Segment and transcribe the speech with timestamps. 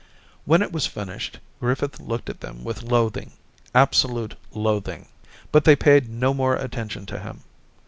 [0.45, 3.33] When it was finished, Griffith looked at them with loathing,
[3.75, 5.07] absolute loathing—
[5.51, 7.41] but they paid no more attention to him.